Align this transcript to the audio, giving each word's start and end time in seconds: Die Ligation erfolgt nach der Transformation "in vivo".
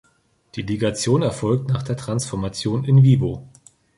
Die 0.55 0.63
Ligation 0.63 1.21
erfolgt 1.21 1.67
nach 1.69 1.83
der 1.83 1.95
Transformation 1.95 2.85
"in 2.85 3.03
vivo". 3.03 3.47